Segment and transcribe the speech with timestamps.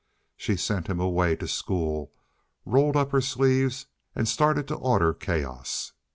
[0.35, 2.11] She sent him away to school,
[2.65, 3.85] rolled up her sleeves
[4.15, 5.91] and started to order chaos.